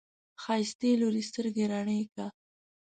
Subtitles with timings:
[0.43, 2.25] ښايستې لورې، سترګې رڼې که!